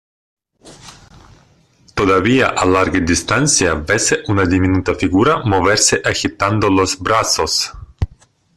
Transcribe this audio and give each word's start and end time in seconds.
todavía 1.93 2.47
a 2.47 2.65
larga 2.65 2.99
distancia 2.99 3.75
vese 3.75 4.23
una 4.29 4.45
diminuta 4.47 4.95
figura 4.95 5.43
moverse 5.45 6.01
agitando 6.03 6.71
los 6.71 6.97
brazos, 6.97 7.71